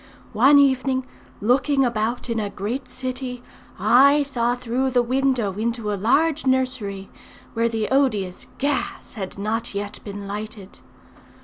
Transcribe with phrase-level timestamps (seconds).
[0.33, 1.05] One evening,
[1.41, 3.43] looking about in a great city,
[3.79, 7.11] I saw through the window into a large nursery,
[7.53, 10.79] where the odious gas had not yet been lighted.